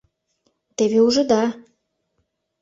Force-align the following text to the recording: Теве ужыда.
Теве 0.75 0.99
ужыда. 1.07 1.43